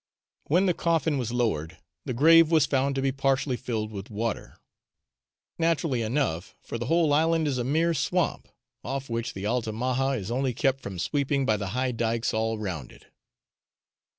[0.45, 4.57] When the coffin was lowered the grave was found to be partially filled with water
[5.59, 8.47] naturally enough, for the whole island is a mere swamp,
[8.83, 12.91] off which the Altamaha is only kept from sweeping by the high dykes all round
[12.91, 13.13] it.